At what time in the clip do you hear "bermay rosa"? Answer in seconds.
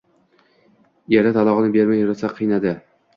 1.75-2.33